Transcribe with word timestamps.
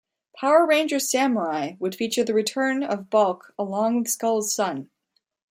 "Power 0.35 0.65
Rangers 0.65 1.07
Samurai" 1.11 1.73
would 1.77 1.93
feature 1.93 2.23
the 2.23 2.33
return 2.33 2.81
of 2.81 3.11
Bulk 3.11 3.53
along 3.59 3.99
with 3.99 4.07
Skull's 4.09 4.51
son. 4.51 4.89